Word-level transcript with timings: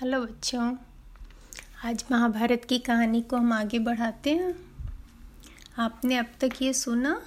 Hello 0.00 0.20
बच्चों, 0.20 0.76
आज 1.84 2.04
महाभारत 2.10 2.64
की 2.64 2.78
कहानी 2.78 3.22
को 3.22 3.36
हम 3.36 3.52
आगे 3.52 3.78
बढ़ाते 3.78 4.30
हैं। 4.30 4.54
आपने 5.78 6.16
अब 6.16 6.26
तक 6.40 6.50
ये 6.62 6.72
सुना 6.74 7.22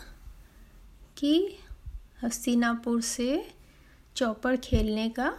कि 1.18 1.58
हस्तिनापुर 2.24 3.02
से 3.02 3.52
चौपड़ 4.16 4.56
खेलने 4.56 5.10
का 5.10 5.34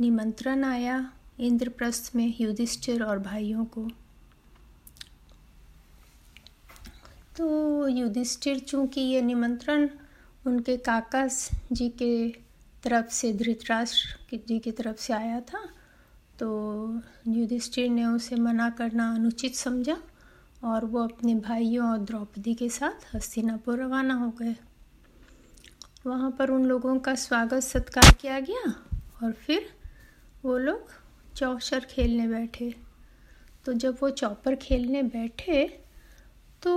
निमंत्रण 0.00 0.64
आया 0.64 1.12
इंद्रप्रस्थ 1.40 2.16
में 2.16 2.34
युधिष्ठिर 2.40 3.02
और 3.02 3.18
भाइयों 3.18 3.64
को। 3.64 3.88
तो 7.36 7.88
युधिष्ठिर, 7.88 8.58
चूँकि 8.58 9.00
ये 9.00 9.22
निमंत्रण 9.22 9.88
उनके 10.46 10.76
काका 10.76 11.26
जी 11.72 11.88
के 11.88 12.43
तरफ़ 12.84 13.10
से 13.10 13.32
धृतराष्ट्र 13.32 14.38
जी 14.48 14.58
की 14.58 14.70
तरफ़ 14.72 14.96
से 14.96 15.12
आया 15.12 15.40
था। 15.40 15.58
तो 16.38 16.48
युधिष्ठिर 17.28 17.88
ने 17.90 18.04
उसे 18.04 18.36
मना 18.36 18.68
करना 18.70 19.12
अनुचित 19.14 19.54
समझा 19.54 19.96
और 20.64 20.84
वो 20.84 21.02
अपने 21.02 21.34
भाइयों 21.34 21.90
और 21.90 21.98
द्रौपदी 21.98 22.54
के 22.54 22.68
साथ 22.68 23.14
हस्तिनापुर 23.14 23.78
रवाना 23.78 24.14
हो 24.14 24.30
गए। 24.30 24.54
वहाँ 26.06 26.30
पर 26.30 26.50
उन 26.50 26.64
लोगों 26.64 26.98
का 26.98 27.14
स्वागत 27.14 27.62
सत्कार 27.62 28.12
किया 28.12 28.40
गया 28.40 28.74
और 29.22 29.32
फिर 29.32 29.66
वो 30.44 30.58
लोग 30.58 30.90
चौसर 31.36 31.80
खेलने 31.80 32.26
बैठे। 32.28 32.74
तो 33.64 33.72
जब 33.72 33.96
वो 34.02 34.10
चौपर 34.10 34.54
खेलने 34.56 35.02
बैठे 35.02 35.66
तो 36.62 36.72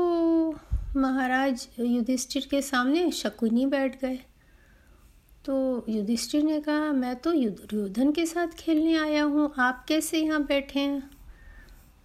महाराज 0.95 1.67
युधिष्ठिर 1.79 2.47
के 2.51 2.61
सामने 2.61 3.11
शकुनी 3.11 3.65
बैठ 3.65 4.01
गए। 4.01 4.19
तो 5.47 5.85
युधिष्ठिर 5.89 6.43
ने 6.43 6.59
कहा, 6.59 6.91
मैं 6.91 7.15
तो 7.15 7.31
दुर्योधन 7.33 8.11
के 8.11 8.25
साथ 8.25 8.47
खेलने 8.47 8.97
आया 8.97 9.23
हूँ, 9.23 9.53
आप 9.59 9.85
कैसे 9.87 10.19
यहाँ 10.19 10.43
बैठे 10.43 10.79
हैं? 10.79 11.09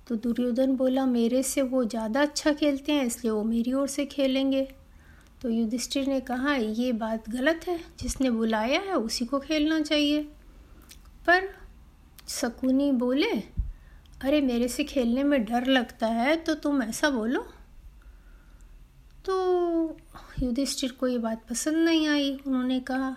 तो 0.09 0.17
दुर्योधन 0.17 0.77
बोला, 0.77 1.07
मेरे 1.07 1.43
से 1.43 1.63
वो 1.63 1.85
ज़्यादा 1.85 2.23
अच्छा 2.23 2.53
खेलते 2.53 2.93
हैं, 2.93 3.05
इसलिए 3.05 3.33
वो 3.33 3.45
मेरी 3.45 3.73
ओर 3.73 3.89
से 3.89 4.07
खेलेंगे। 4.07 4.75
तो 5.43 5.49
युधिष्ठिर 5.49 6.07
ने 6.07 6.21
कहा, 6.21 6.55
ये 6.55 6.93
बात 6.93 7.31
गलत 7.31 7.61
है, 7.69 7.81
जिसने 8.01 8.31
बुलाया 8.31 8.81
है, 8.81 8.95
उसी 8.95 9.25
को 9.25 9.39
खेलना 9.39 9.81
चाहिए। 9.81 10.23
पर 11.27 11.49
शकुनी 12.29 12.93
बोले, 12.93 13.33
अरे, 14.23 14.41
मेरे 14.41 14.69
से 14.69 14.85
खेलने 14.85 15.23
में 15.23 15.45
डर 15.45 15.67
लगता 15.67 16.07
है 16.07 16.37
तो 16.37 16.55
तुम 16.55 16.83
ऐसा 16.83 17.11
बोलो। 17.11 17.47
तो 19.25 19.97
युधिष्ठिर 20.43 20.93
को 20.93 21.07
ये 21.07 21.19
बात 21.19 21.49
पसंद 21.51 21.77
नहीं 21.77 22.09
आई, 22.09 22.39
उन्होंने 22.47 22.81
कहा 22.81 23.17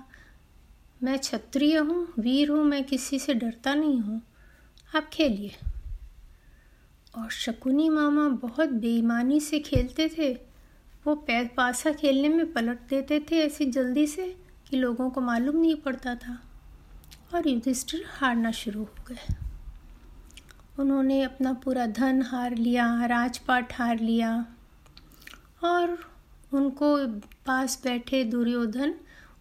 मैं 1.03 1.19
क्षत्रिय 1.19 1.77
हूँ, 1.77 2.13
वीर 2.19 2.49
हूँ, 2.49 2.63
मैं 2.63 2.83
किसी 2.83 3.19
से 3.19 3.33
डरता 3.33 3.75
नहीं 3.75 3.99
हूँ। 3.99 4.21
आप 4.95 5.09
खेलिए। 5.13 5.51
और 7.17 7.29
शकुनी 7.29 7.89
मामा 7.89 8.29
बहुत 8.29 8.69
बेईमानी 8.69 9.39
से 9.39 9.59
खेलते 9.59 10.09
थे। 10.17 10.33
वो 11.07 11.15
पैर 11.15 11.49
पासा 11.57 11.91
खेलने 11.91 12.29
में 12.29 12.53
पलट 12.53 12.79
देते 12.89 13.19
थे 13.19 13.39
ऐसी 13.39 13.65
जल्दी 13.65 14.07
से 14.07 14.37
कि 14.69 14.77
लोगों 14.77 15.09
को 15.09 15.21
मालूम 15.21 15.55
नहीं 15.55 15.75
पड़ता 15.75 16.15
था। 16.15 16.41
और 17.35 17.47
युधिष्ठिर 17.47 18.03
हारना 18.07 18.51
शुरू 18.51 18.79
हो 18.79 18.95
गए। 19.07 19.33
उन्होंने 20.79 21.21
अपना 21.21 21.53
पूरा 21.53 21.85
धन 21.85 22.21
हार 22.21 22.55
लिया, 22.55 23.05
राजपाट 23.05 23.73
हार 23.73 23.99
लिया। 23.99 24.45
और 25.63 25.99
उनको 26.53 27.07
पास 27.45 27.81
बैठे 27.83 28.23
दुर्योधन 28.23 28.95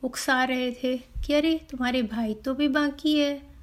उकसा 0.04 0.44
रहे 0.44 0.72
थे 0.72 0.98
कि 0.98 1.34
अरे, 1.34 1.66
तुम्हारे 1.70 2.02
भाई 2.02 2.34
तो 2.34 2.54
भी 2.54 2.68
बाकी 2.68 3.18
है। 3.18 3.54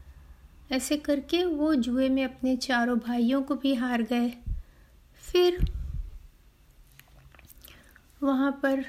ऐसे 0.72 0.98
करके 0.98 1.46
वो 1.46 1.76
जुए 1.76 2.10
में 2.10 2.26
अपने 2.26 2.58
चारों 2.58 3.00
भाइयों 3.00 3.44
को 3.44 3.56
भी 3.56 3.74
हार 3.74 4.02
गए। 4.02 4.34
फिर 5.16 5.72
वहाँ 8.24 8.60
पर 8.64 8.86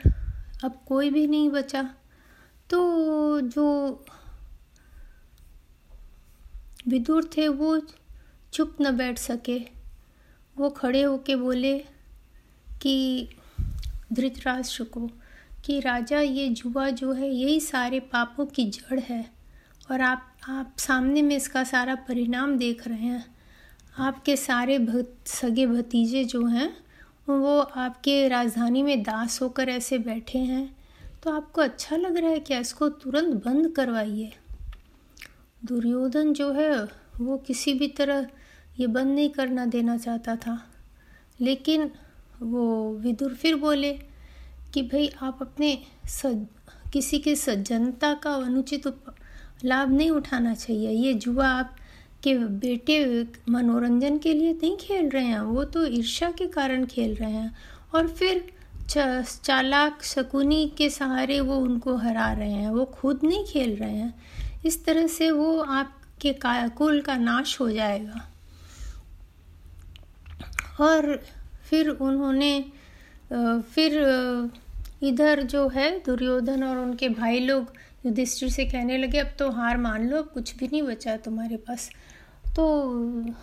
अब 0.65 0.83
कोई 0.87 1.11
भी 1.11 1.27
नहीं 1.27 1.51
बचा। 1.51 1.95
तो 2.71 3.41
जो 3.41 3.91
विदुर 6.89 7.31
थे, 7.37 7.49
वो 7.49 7.81
चुप 8.53 8.77
न 8.81 8.97
बैठ 8.97 9.19
सके। 9.19 9.59
वो 10.57 10.71
खड़े 10.71 11.03
होके 11.03 11.37
बोले 11.37 11.79
कि, 12.83 13.29
धृतराष्ट्र 14.13 14.85
को 14.85 15.11
कि 15.65 15.81
राजा 15.81 16.21
ये 16.21 16.49
जुआ 16.49 16.91
जो 16.91 17.13
है 17.13 17.29
यही 17.29 17.61
सारे 17.61 18.01
पापों 18.01 18.47
की 18.47 18.65
जड़ 18.65 19.01
है 19.01 19.31
और 19.91 20.01
आप 20.01 20.29
आप 20.49 20.75
सामने 20.79 21.23
में 21.23 21.37
इसका 21.37 21.65
सारा 21.65 21.95
परिणाम 21.95 22.59
देख 22.59 22.89
रहे 22.89 22.99
हैं। 22.99 23.37
आपके 23.99 24.37
सारे 24.37 24.79
भत, 24.79 25.17
सगे 25.27 25.67
भतीजे 25.67 26.25
जो 26.25 26.47
हैं 26.47 26.77
वो 27.29 27.61
आपके 27.61 28.29
राजधानी 28.29 28.83
में 28.83 29.03
दास 29.03 29.43
होकर 29.43 29.69
ऐसे 29.69 29.99
बैठे 29.99 30.39
हैं। 30.39 30.77
तो 31.23 31.31
आपको 31.31 31.61
अच्छा 31.61 31.97
लग 31.97 32.17
रहा 32.17 32.31
है 32.31 32.39
क्या? 32.39 32.59
इसको 32.59 32.89
तुरंत 32.89 33.45
बंद 33.45 33.73
करवाइए। 33.77 34.33
दुर्योधन 35.65 36.33
जो 36.33 36.53
है 36.53 36.85
वो 37.21 37.37
किसी 37.37 37.75
भी 37.75 37.89
तरह 37.89 38.27
ये 38.81 38.87
बंद 38.87 39.15
नहीं 39.15 39.31
करना 39.31 39.67
देना 39.67 39.97
चाहता 39.97 40.37
था। 40.37 40.73
लेकिन 41.41 41.91
वो 42.43 42.95
विदुर 42.95 43.35
फिर 43.35 43.55
बोले 43.55 44.12
कि 44.75 44.83
भाई 44.83 45.11
आप 45.23 45.39
अपने 45.43 45.79
सज, 46.07 46.47
किसी 46.93 47.19
के 47.19 47.35
सज्जनता 47.37 48.13
का 48.15 48.35
अनुचित 48.35 48.87
लाभ 49.65 49.91
नहीं 49.91 50.11
उठाना 50.11 50.55
चाहिए। 50.55 50.91
ये 50.91 51.13
जुआ 51.15 51.49
आप 51.49 51.77
के 52.23 52.35
बेटे 52.35 52.97
मनोरंजन 53.49 54.19
के 54.19 54.33
लिए 54.35 54.53
नहीं 54.53 54.77
खेल 54.77 55.09
रहे 55.09 55.25
हैं, 55.25 55.41
वो 55.41 55.65
तो 55.65 55.87
ईर्ष्या 55.87 56.31
के 56.31 56.47
कारण 56.47 56.85
खेल 56.87 57.15
रहे 57.15 57.31
हैं। 57.31 57.55
और 57.95 58.09
फिर 58.09 58.45
चालाक, 58.89 60.03
शकुनी 60.03 60.67
के 60.79 60.89
सहारे 60.91 61.41
वो 61.41 61.57
उनको 61.57 61.97
हरा 61.97 62.33
रहे 62.33 62.51
हैं, 62.51 62.71
वो 62.71 62.85
खुद 62.85 63.21
नहीं 63.25 63.45
खेल 63.45 63.77
रहे 63.77 63.97
हैं। 63.97 64.15
इस 64.65 64.85
तरह 64.85 65.07
से 65.07 65.31
वो 65.31 65.59
आपके 65.61 66.35
कुल 66.45 67.01
का 67.01 67.17
नाश 67.17 67.61
हो 67.61 67.71
जाएगा। 67.71 68.29
और 70.81 71.17
फिर 71.65 71.89
उन्होंने 71.89 72.65
फिर 73.75 73.93
इधर 75.03 75.43
जो 75.43 75.69
है, 75.69 76.01
दुर्योधन 76.01 76.65
और 76.65 76.79
उनके 76.79 77.09
भाई 77.09 77.41
लोग 77.41 77.73
युधिष्ठिर 78.07 78.49
से 78.49 78.65
कहने 78.65 78.99
लगे, 78.99 79.19
अब 79.19 79.29
तो 79.39 79.51
हार 79.51 79.77
मान 79.77 80.09
लो, 80.09 80.19
अब 80.19 80.25
कुछ 80.25 80.57
भी 80.57 80.67
नहीं 80.67 80.83
बचा 80.83 81.17
तुम्हारे 81.17 81.57
पास। 81.57 81.91
तो 82.57 82.93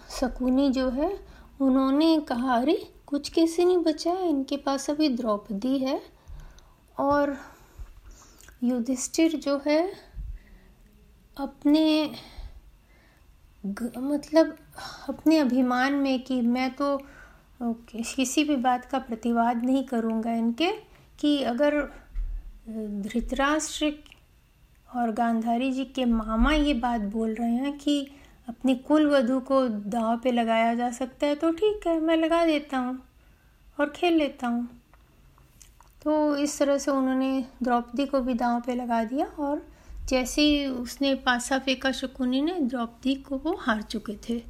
शकुनी 0.10 0.70
जो 0.70 0.90
है, 0.90 1.20
उन्होंने 1.62 2.20
कहा, 2.20 2.54
अरे, 2.54 2.94
कुछ 3.06 3.30
कैसे 3.30 3.66
नहीं 3.66 3.78
बचा 3.78 4.12
है? 4.12 4.30
इनके 4.30 4.58
पास 4.58 4.90
अभी 4.90 5.10
द्रौपदी 5.10 5.78
है। 5.78 6.02
और 7.00 7.38
युधिष्ठिर 8.64 9.32
जो 9.36 9.62
है, 9.68 9.92
अपने 11.38 12.12
मतलब 13.98 14.58
अपने 15.10 15.38
अभिमान 15.38 15.94
में 15.94 16.24
कि 16.24 16.42
मैं 16.42 16.76
तो 16.76 17.02
किसी 17.62 18.44
भी 18.44 18.56
बात 18.56 18.86
का 18.86 19.00
प्रतिवाद 19.00 19.66
नहीं 19.66 19.84
करूँगा 19.84 20.32
इनके 20.34 20.89
कि 21.20 21.42
अगर 21.44 21.82
धृतराष्ट्र 23.04 23.92
और 24.96 25.12
गांधारी 25.12 25.72
जी 25.72 25.86
के 25.86 26.06
मामा 26.06 26.52
ये 26.54 26.74
बात 26.74 27.02
बोल 27.12 27.34
रहे 27.34 27.52
हैं 27.52 27.78
कि 27.78 28.02
अपनी 28.50 28.76
कुल 28.88 29.08
वधु 29.10 29.40
को 29.40 29.68
दाव 29.68 30.18
पे 30.18 30.32
लगाया 30.32 30.74
जा 30.76 30.90
सकता 30.92 31.28
है 31.28 31.36
तो 31.36 31.52
ठीक 31.52 31.88
है, 31.88 32.00
मैं 32.00 32.16
लगा 32.18 32.46
देता 32.46 32.78
हूँ 32.78 32.98
और 33.80 33.90
खेल 33.90 34.14
लेता 34.14 34.48
हूँ। 34.48 34.68
तो 36.04 36.36
इस 36.38 36.58
तरह 36.60 36.78
से 36.78 36.92
उन्होंने 36.92 37.46
द्रौपदी 37.64 38.06
को 38.06 38.20
भी 38.20 38.34
दाव 38.34 38.62
पे 38.62 38.76
लगा 38.76 39.04
दिया 39.04 39.26
और 39.40 39.62
जैसे 40.08 40.42
ही 40.42 40.66
उसने 40.66 41.14
पासा 41.16 41.58
फेंका 41.60 41.92
शकुनी 41.92 42.42
ने, 42.42 42.60
द्रौपदी 42.60 43.16
को 43.16 43.38
वो 43.38 43.56
हार 43.60 43.82
चुके 43.82 44.16
थे। 44.30 44.42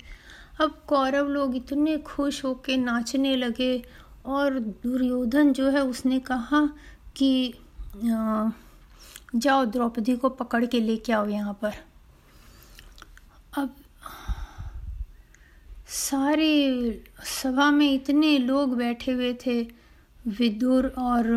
अब 0.62 0.81
कौरव 0.88 1.27
लोग 1.27 1.56
इतने 1.56 1.98
खुश 1.98 2.44
होके 2.45 2.77
नाचने 2.77 3.36
लगे 3.36 3.81
और 4.30 4.60
दुर्योधन 4.60 5.52
जो 5.54 5.70
है 5.70 5.84
उसने 5.84 6.20
कहा 6.22 6.66
कि 7.18 7.54
जाओ 9.36 9.66
द्रौपदी 9.66 10.16
को 10.16 10.30
पकड़ 10.30 10.66
के 10.66 10.80
लेके 10.80 11.14
आओ 11.14 11.28
यहाँ 11.28 11.54
पर। 11.62 11.74
अब 13.58 13.76
सारे 15.90 17.04
सभा 17.26 17.70
में 17.72 17.92
इतने 17.94 18.38
लोग 18.38 18.76
बैठे 18.78 19.12
हुए 19.12 19.34
थे, 19.46 19.62
विदुर 20.30 20.88
और 20.98 21.28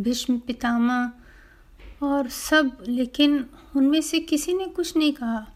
भीष्म 0.00 0.38
पितामह 0.38 1.10
और 2.02 2.28
सब, 2.28 2.76
लेकिन 2.88 3.44
उनमें 3.76 4.00
से 4.00 4.18
किसी 4.20 4.54
ने 4.54 4.66
कुछ 4.66 4.96
नहीं 4.96 5.12
कहा। 5.12 5.46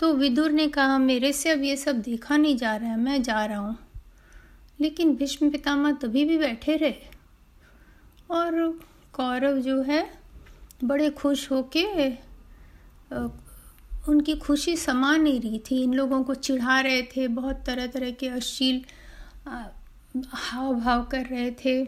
तो 0.00 0.12
विदुर 0.14 0.50
ने 0.50 0.66
कहा, 0.68 0.98
मेरे 0.98 1.32
से 1.32 1.50
अब 1.50 1.62
ये 1.62 1.76
सब 1.76 2.00
देखा 2.00 2.36
नहीं 2.36 2.56
जा 2.56 2.76
रहा 2.76 2.90
है, 2.90 2.96
मैं 2.96 3.22
जा 3.22 3.44
रहा 3.44 3.58
हूँ। 3.58 3.76
लेकिन 4.80 5.14
भीष्म 5.16 5.50
पितामह 5.50 5.92
तभी 5.92 6.24
भी 6.24 6.38
बैठे 6.38 6.76
रहे। 6.76 6.94
और 8.30 8.80
कौरव 9.12 9.58
जो 9.58 9.82
है, 9.82 10.10
बड़े 10.84 11.10
खुश 11.10 11.50
होके 11.50 12.08
उनकी 14.08 14.36
खुशी 14.36 14.76
समा 14.76 15.16
नहीं 15.16 15.40
रही 15.40 15.58
थी। 15.70 15.82
इन 15.82 15.94
लोगों 15.94 16.22
को 16.24 16.34
चिढ़ा 16.34 16.80
रहे 16.80 17.02
थे, 17.02 17.28
बहुत 17.28 17.62
तरह 17.66 17.86
तरह 17.86 18.10
के 18.10 18.28
अश्लील 18.28 18.84
हाव 20.28 20.74
भाव 20.74 21.04
कर 21.04 21.24
रहे 21.24 21.50
थे। 21.50 21.84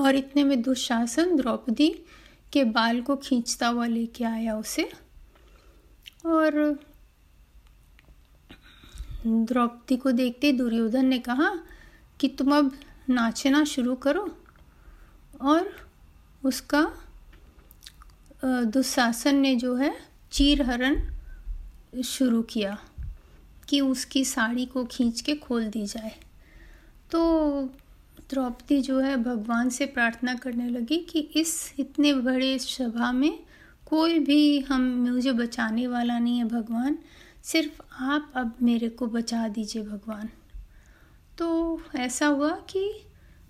और 0.00 0.16
इतने 0.16 0.44
में 0.44 0.62
दुशासन 0.62 1.36
द्रौपदी 1.36 1.88
के 2.52 2.64
बाल 2.64 3.00
को 3.00 3.16
खींचता 3.16 3.68
हुआ 3.68 3.86
लेके 3.86 4.24
आया 4.24 4.56
उसे। 4.56 4.90
और 6.26 6.78
द्रौपदी 9.26 9.96
को 9.96 10.10
देखते 10.10 10.52
दुर्योधन 10.52 11.06
ने 11.06 11.18
कहा 11.18 11.50
कि 12.20 12.28
तुम 12.28 12.56
अब 12.56 12.72
नाचना 13.10 13.64
शुरू 13.64 13.94
करो 13.94 14.36
और 15.40 15.70
उसका 16.44 16.92
दुशासन 18.44 19.36
ने 19.36 19.54
जो 19.56 19.74
है 19.74 19.94
चीरहरण 20.32 21.00
शुरू 22.04 22.42
किया 22.42 22.78
कि 23.68 23.80
उसकी 23.80 24.24
साड़ी 24.24 24.66
को 24.66 24.84
खींच 24.84 25.20
के 25.20 25.34
खोल 25.34 25.64
दी 25.64 25.86
जाए। 25.86 26.14
तो 27.10 27.62
द्रौपदी 28.30 28.80
जो 28.82 28.98
है 29.00 29.16
भगवान 29.16 29.68
से 29.68 29.86
प्रार्थना 29.86 30.34
करने 30.34 30.68
लगी 30.68 30.98
कि 30.98 31.20
इस 31.20 31.74
इतने 31.78 32.12
बड़े 32.14 32.58
सभा 32.58 33.12
में 33.12 33.38
कोई 33.86 34.18
भी 34.18 34.60
हम, 34.60 34.82
मुझे 35.10 35.32
बचाने 35.32 35.86
वाला 35.86 36.18
नहीं 36.18 36.38
है 36.38 36.44
भगवान। 36.44 36.98
सिर्फ़ 37.44 38.02
आप 38.02 38.32
अब 38.36 38.56
मेरे 38.62 38.88
को 38.88 39.06
बचा 39.06 39.48
दीजिए 39.48 39.82
भगवान। 39.82 40.28
तो 41.38 41.82
ऐसा 41.96 42.26
हुआ 42.26 42.50
कि 42.50 43.06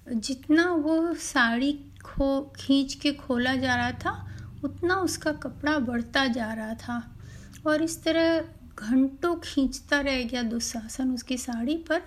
जितना 0.08 0.72
वो 0.72 1.14
साड़ी 1.14 1.84
खो, 2.04 2.52
खींच 2.56 2.94
के 2.94 3.12
खोला 3.12 3.56
जा 3.56 3.76
रहा 3.76 3.92
था, 3.92 4.36
उतना 4.64 4.96
उसका 4.96 5.32
कपड़ा 5.32 5.78
बढ़ता 5.78 6.26
जा 6.26 6.52
रहा 6.52 6.74
था। 6.74 7.18
और 7.66 7.82
इस 7.82 8.02
तरह 8.02 8.40
घंटों 8.78 9.36
खींचता 9.36 10.00
रह 10.00 10.22
गया 10.22 10.42
दुशासन 10.42 11.10
उसकी 11.10 11.38
साड़ी 11.38 11.76
पर। 11.76 12.02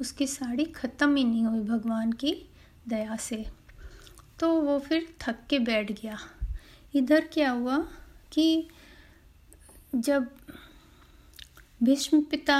उसकी 0.00 0.26
साड़ी 0.26 0.64
ख़त्म 0.64 1.16
ही 1.16 1.24
नहीं 1.24 1.44
हुई 1.44 1.60
भगवान 1.60 2.12
की 2.12 2.50
दया 2.88 3.16
से। 3.16 3.46
तो 4.38 4.60
वो 4.60 4.78
फिर 4.78 5.14
थक 5.20 5.36
के 5.50 5.58
बैठ 5.58 6.02
गया। 6.02 6.18
इधर 6.94 7.28
क्या 7.32 7.50
हुआ 7.50 7.78
कि 8.32 8.68
जब 9.94 10.30
भीष्म 11.82 12.20
पिता 12.20 12.58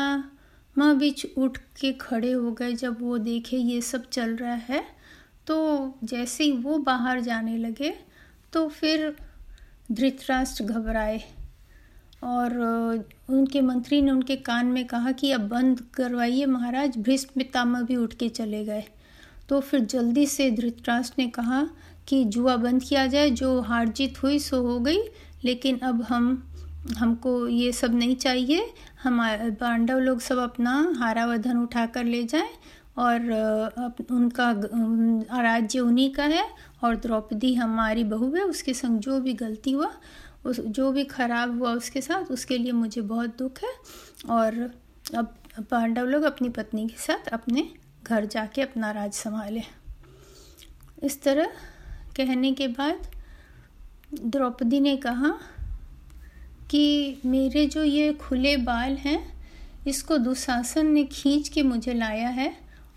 माँ 0.76 0.94
बीच 0.96 1.26
उठ 1.38 1.58
के 1.80 1.92
खड़े 1.92 2.32
हो 2.32 2.52
गए। 2.52 2.72
जब 2.72 3.00
वो 3.00 3.18
देखे 3.18 3.56
ये 3.56 3.80
सब 3.80 4.08
चल 4.08 4.36
रहा 4.36 4.54
है 4.54 4.84
तो 5.46 5.98
जैसे 6.04 6.44
ही 6.44 6.52
वो 6.52 6.78
बाहर 6.78 7.20
जाने 7.20 7.56
लगे 7.56 7.92
तो 8.52 8.68
फिर 8.68 9.14
धृतराष्ट्र 9.92 10.64
घबराए 10.64 11.22
और 12.24 12.58
उनके 13.28 13.60
मंत्री 13.60 14.00
ने 14.02 14.10
उनके 14.10 14.36
कान 14.36 14.66
में 14.66 14.86
कहा 14.86 15.12
कि 15.12 15.30
अब 15.32 15.40
बंद 15.40 15.80
करवाइए 15.94 16.46
महाराज, 16.46 16.96
भीष्म 16.98 17.30
पितामह 17.36 17.82
भी 17.82 17.96
उठ 17.96 18.14
के 18.14 18.28
चले 18.28 18.64
गए। 18.64 18.84
तो 19.48 19.60
फिर 19.60 19.80
जल्दी 19.80 20.26
से 20.26 20.50
धृतराष्ट्र 20.50 21.14
ने 21.18 21.26
कहा 21.28 21.62
कि 22.08 22.24
जुआ 22.24 22.56
बंद 22.56 22.82
किया 22.82 23.06
जाए, 23.06 23.30
जो 23.30 23.60
हार 23.60 23.88
जीत 23.88 24.22
हुई 24.22 24.38
सो 24.38 24.60
हो 24.62 24.78
गई, 24.80 24.98
लेकिन 25.44 25.78
अब 25.78 26.02
हम 26.02 26.49
हमको 26.98 27.46
ये 27.48 27.72
सब 27.72 27.94
नहीं 27.94 28.16
चाहिए। 28.16 28.72
हम 29.02 29.20
पांडव 29.60 29.98
लोग 29.98 30.20
सब 30.20 30.38
अपना 30.38 30.72
हारावधन 30.98 31.58
उठा 31.58 31.86
कर 31.86 32.04
ले 32.04 32.22
जाएँ 32.24 32.50
और 32.98 33.20
उनका 34.10 34.50
राज्य 35.42 35.80
उन्हीं 35.80 36.10
का 36.14 36.24
है 36.24 36.44
और 36.84 36.96
द्रौपदी 36.96 37.54
हमारी 37.54 38.04
बहू 38.04 38.34
है, 38.34 38.42
उसके 38.42 38.74
संग 38.74 38.98
जो 38.98 39.20
भी 39.20 39.32
गलती 39.34 39.72
हुआ, 39.72 39.90
उस, 40.44 40.60
जो 40.60 40.90
भी 40.92 41.04
खराब 41.04 41.58
हुआ 41.58 41.72
उसके 41.72 42.00
साथ, 42.00 42.30
उसके 42.32 42.58
लिए 42.58 42.72
मुझे 42.72 43.00
बहुत 43.00 43.36
दुख 43.38 43.62
है 43.64 43.72
और 44.30 44.58
अब 45.16 45.34
पांडव 45.70 46.06
लोग 46.06 46.22
अपनी 46.22 46.48
पत्नी 46.48 46.86
के 46.88 46.96
साथ 46.96 47.28
अपने 47.28 47.68
घर 48.04 48.24
जाके 48.24 48.62
अपना 48.62 48.90
राज 48.90 49.12
संभालें। 49.12 49.62
इस 51.02 51.22
तरह 51.22 51.52
कहने 52.16 52.52
के 52.52 52.68
बाद 52.68 53.06
द्रौपदी 54.22 54.80
ने 54.80 54.96
कहा 54.96 55.32
कि 56.70 57.20
मेरे 57.26 57.66
जो 57.66 57.82
ये 57.82 58.12
खुले 58.12 58.56
बाल 58.56 58.96
हैं, 58.96 59.20
इसको 59.86 60.18
दुशासन 60.18 60.86
ने 60.86 61.04
खींच 61.04 61.48
के 61.48 61.62
मुझे 61.62 61.94
लाया 61.94 62.28
है 62.28 62.52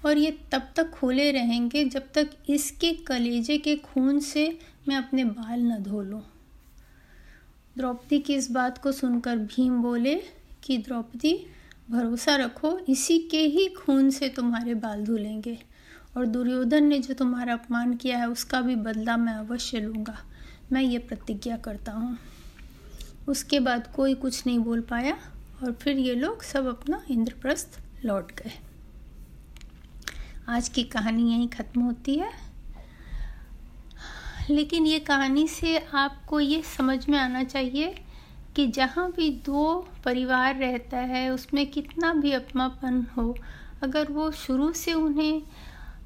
और 0.05 0.17
ये 0.17 0.31
तब 0.51 0.67
तक 0.75 0.89
खुले 0.89 1.31
रहेंगे 1.31 1.83
जब 1.85 2.11
तक 2.13 2.29
इसके 2.49 2.91
कलेजे 2.93 3.57
के 3.57 3.75
खून 3.75 4.19
से 4.19 4.59
मैं 4.87 4.95
अपने 4.95 5.23
बाल 5.23 5.59
न 5.59 5.83
धो 5.83 6.01
लूँ। 6.01 6.21
द्रौपदी 7.77 8.19
की 8.19 8.35
इस 8.35 8.51
बात 8.51 8.77
को 8.77 8.91
सुनकर 8.91 9.37
भीम 9.37 9.81
बोले 9.81 10.15
कि 10.63 10.77
द्रौपदी, 10.77 11.45
भरोसा 11.91 12.35
रखो, 12.35 12.77
इसी 12.79 13.17
के 13.19 13.37
ही 13.37 13.67
खून 13.67 14.09
से 14.09 14.29
तुम्हारे 14.29 14.73
बाल 14.73 15.03
धुलेंगे 15.03 15.57
और 16.17 16.25
दुर्योधन 16.25 16.83
ने 16.83 16.99
जो 16.99 17.13
तुम्हारा 17.13 17.53
अपमान 17.53 17.93
किया 17.93 18.17
है, 18.17 18.29
उसका 18.29 18.61
भी 18.61 18.75
बदला 18.75 19.17
मैं 19.17 19.33
अवश्य 19.33 19.79
लूँगा। 19.79 20.17
मैं 20.71 20.81
ये 20.81 20.97
प्रतिज्ञा 20.97 21.57
करता 21.57 21.91
हूँ। 21.91 22.17
उसके 23.27 23.59
बाद 23.59 23.87
कोई 23.95 24.13
कुछ 24.15 24.45
नहीं 24.47 24.59
बोल 24.59 24.81
पाया 24.81 25.17
और 25.63 25.71
फिर 25.73 25.97
ये 25.97 26.15
लोग 26.15 26.41
सब 26.43 26.67
अपना 26.67 27.01
इंद्रप्रस्थ 27.09 27.79
लौट 28.05 28.31
गए। 28.31 28.51
आज 30.49 30.69
की 30.69 30.83
कहानी 30.83 31.31
यहीं 31.31 31.47
ख़त्म 31.47 31.81
होती 31.81 32.15
है। 32.15 32.31
लेकिन 34.49 34.85
ये 34.87 34.99
कहानी 34.99 35.47
से 35.47 35.77
आपको 35.93 36.39
ये 36.39 36.61
समझ 36.77 37.07
में 37.09 37.17
आना 37.19 37.43
चाहिए 37.43 37.95
कि 38.55 38.67
जहाँ 38.67 39.11
भी 39.11 39.29
दो 39.45 39.87
परिवार 40.05 40.55
रहता 40.55 40.97
है, 40.97 41.29
उसमें 41.29 41.65
कितना 41.71 42.13
भी 42.13 42.31
अपनापन 42.31 43.05
हो, 43.17 43.35
अगर 43.83 44.11
वो 44.11 44.29
शुरू 44.31 44.71
से 44.73 44.93
उन्हें 44.93 45.41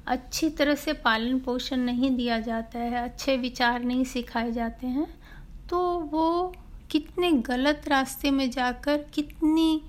अच्छी 0.06 0.48
तरह 0.50 0.74
से 0.74 0.92
पालन 0.92 1.38
पोषण 1.38 1.76
नहीं 1.76 2.10
दिया 2.16 2.38
जाता 2.40 2.78
है, 2.78 3.04
अच्छे 3.04 3.36
विचार 3.36 3.82
नहीं 3.82 4.04
सिखाए 4.04 4.52
जाते 4.52 4.86
हैं 4.86 5.06
तो 5.70 5.78
वो 6.12 6.54
कितने 6.90 7.30
गलत 7.46 7.88
रास्ते 7.88 8.30
में 8.30 8.50
जाकर 8.50 8.98
कितनी 9.14 9.80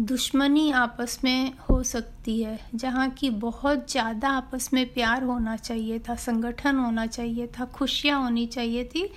दुश्मनी 0.00 0.70
आपस 0.72 1.18
में 1.24 1.52
हो 1.68 1.82
सकती 1.82 2.40
है, 2.42 2.58
जहाँ 2.74 3.08
की 3.10 3.30
बहुत 3.30 3.90
ज़्यादा 3.90 4.28
आपस 4.28 4.68
में 4.72 4.86
प्यार 4.94 5.22
होना 5.22 5.56
चाहिए 5.56 5.98
था, 5.98 6.14
संगठन 6.14 6.76
होना 6.76 7.06
चाहिए 7.06 7.46
था, 7.58 7.64
खुशियाँ 7.64 8.22
होनी 8.22 8.46
चाहिए 8.46 8.84
थी, 8.84 9.08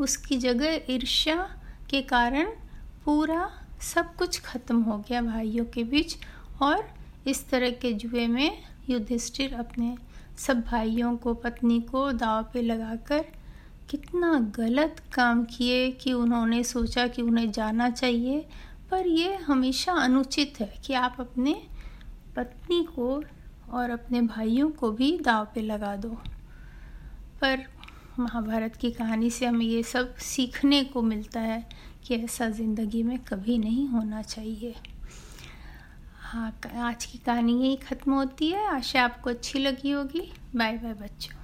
उसकी 0.00 0.36
जगह 0.38 0.80
ईर्ष्या 0.90 1.36
के 1.90 2.02
कारण 2.02 2.50
पूरा 3.04 3.50
सब 3.94 4.14
कुछ 4.16 4.40
ख़त्म 4.40 4.82
हो 4.82 4.98
गया 4.98 5.22
भाइयों 5.22 5.64
के 5.64 5.84
बीच। 5.84 6.16
और 6.62 6.84
इस 7.26 7.48
तरह 7.48 7.70
के 7.72 7.92
जुए 7.92 8.26
में 8.26 8.58
युधिष्ठिर 8.88 9.54
अपने 9.54 9.96
सब 10.38 10.60
भाइयों 10.60 11.16
को, 11.16 11.34
पत्नी 11.34 11.80
को 11.80 12.10
दाव 12.12 12.42
पे 12.52 12.62
लगाकर 12.62 13.24
कितना 13.90 14.32
गलत 14.56 15.00
काम 15.14 15.44
किए 15.46 15.90
कि 15.92 16.12
उन्होंने 16.12 16.62
सोचा 16.64 17.06
कि 17.06 17.22
उन्हें 17.22 17.50
जाना 17.52 17.88
चाहिए, 17.90 18.46
पर 18.90 19.06
ये 19.06 19.34
हमेशा 19.36 19.92
अनुचित 19.94 20.60
है 20.60 20.72
कि 20.86 20.94
आप 20.94 21.16
अपने 21.20 21.54
पत्नी 22.36 22.82
को 22.84 23.22
और 23.70 23.90
अपने 23.90 24.20
भाइयों 24.22 24.70
को 24.70 24.90
भी 24.90 25.18
दाव 25.18 25.46
पे 25.54 25.60
लगा 25.60 25.94
दो। 25.96 26.08
पर 27.40 27.64
महाभारत 28.18 28.76
की 28.76 28.90
कहानी 28.90 29.30
से 29.30 29.46
हमें 29.46 29.66
ये 29.66 29.82
सब 29.82 30.14
सीखने 30.16 30.82
को 30.84 31.02
मिलता 31.02 31.40
है 31.40 31.64
कि 32.04 32.14
ऐसा 32.14 32.48
ज़िंदगी 32.50 33.02
में 33.02 33.18
कभी 33.18 33.58
नहीं 33.58 33.86
होना 33.88 34.22
चाहिए। 34.22 34.74
हाँ 36.20 36.52
आज 36.80 37.04
की 37.04 37.18
कहानी 37.18 37.60
यही 37.62 37.76
ख़त्म 37.78 38.12
होती 38.12 38.50
है। 38.50 38.66
आशा 38.66 39.04
आपको 39.04 39.30
अच्छी 39.30 39.58
लगी 39.58 39.90
होगी। 39.90 40.30
बाय 40.56 40.76
बाय 40.78 40.94
बच्चों। 40.94 41.43